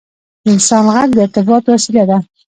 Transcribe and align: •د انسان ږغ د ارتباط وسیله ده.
•د 0.43 0.45
انسان 0.55 0.83
ږغ 0.87 1.09
د 1.15 1.17
ارتباط 1.25 1.63
وسیله 1.73 2.03
ده. 2.09 2.17